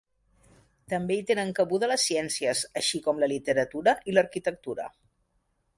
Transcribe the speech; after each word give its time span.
També 0.93 1.17
hi 1.17 1.25
tenen 1.31 1.51
cabuda 1.59 1.89
les 1.91 2.07
ciències, 2.09 2.65
així 2.83 3.03
com 3.09 3.21
la 3.25 3.31
literatura 3.37 3.95
i 4.13 4.17
l’arquitectura. 4.19 4.91